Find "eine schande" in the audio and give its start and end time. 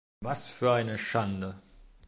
0.73-1.61